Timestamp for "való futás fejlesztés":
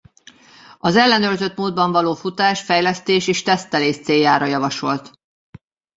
1.91-3.27